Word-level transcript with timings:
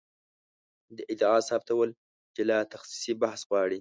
دا 0.97 1.03
ادعا 1.13 1.39
ثابتول 1.49 1.89
جلا 2.37 2.59
تخصصي 2.71 3.11
بحث 3.21 3.41
غواړي. 3.49 3.69